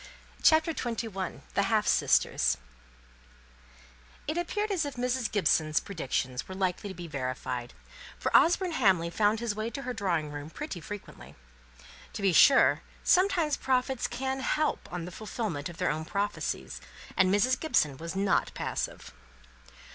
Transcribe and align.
CHAPTER 0.41 0.73
XXI. 0.73 1.41
THE 1.53 1.61
HALF 1.69 1.85
SISTERS. 1.87 2.57
[Illustration 4.25 4.25
(untitled)] 4.27 4.29
It 4.29 4.41
appeared 4.41 4.71
as 4.71 4.83
if 4.83 4.95
Mrs. 4.95 5.31
Gibson's 5.31 5.79
predictions 5.79 6.47
were 6.47 6.55
likely 6.55 6.89
to 6.89 6.95
be 6.95 7.05
verified; 7.07 7.75
for 8.17 8.35
Osborne 8.35 8.71
Hamley 8.71 9.11
found 9.11 9.39
his 9.39 9.53
way 9.53 9.69
to 9.69 9.83
her 9.83 9.93
drawing 9.93 10.31
room 10.31 10.49
pretty 10.49 10.81
frequently. 10.81 11.35
To 12.13 12.23
be 12.23 12.33
sure, 12.33 12.81
sometimes 13.03 13.57
prophets 13.57 14.07
can 14.07 14.39
help 14.39 14.91
on 14.91 15.05
the 15.05 15.11
fulfilment 15.11 15.69
of 15.69 15.77
their 15.77 15.91
own 15.91 16.05
prophecies; 16.05 16.81
and 17.15 17.31
Mrs. 17.31 17.59
Gibson 17.59 17.97
was 17.97 18.15
not 18.15 18.51
passive. 18.55 19.13